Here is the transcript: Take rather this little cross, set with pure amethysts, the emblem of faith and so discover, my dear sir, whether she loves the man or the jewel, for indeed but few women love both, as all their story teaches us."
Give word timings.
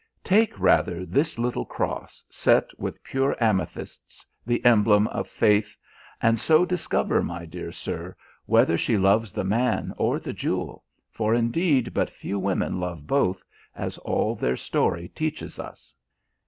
Take 0.23 0.59
rather 0.59 1.05
this 1.05 1.37
little 1.37 1.63
cross, 1.63 2.23
set 2.27 2.71
with 2.79 3.03
pure 3.03 3.35
amethysts, 3.39 4.25
the 4.43 4.65
emblem 4.65 5.05
of 5.09 5.27
faith 5.27 5.77
and 6.23 6.39
so 6.39 6.65
discover, 6.65 7.21
my 7.21 7.45
dear 7.45 7.71
sir, 7.71 8.15
whether 8.47 8.79
she 8.79 8.97
loves 8.97 9.31
the 9.31 9.43
man 9.43 9.93
or 9.97 10.17
the 10.19 10.33
jewel, 10.33 10.83
for 11.11 11.35
indeed 11.35 11.93
but 11.93 12.09
few 12.09 12.39
women 12.39 12.79
love 12.79 13.05
both, 13.05 13.43
as 13.75 13.99
all 13.99 14.33
their 14.33 14.57
story 14.57 15.07
teaches 15.07 15.59
us." 15.59 15.93